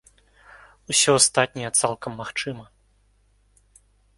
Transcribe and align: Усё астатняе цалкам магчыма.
Усё 0.93 1.11
астатняе 1.19 1.69
цалкам 1.81 2.11
магчыма. 2.23 2.65